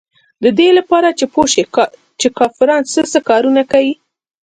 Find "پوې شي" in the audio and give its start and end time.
1.33-1.63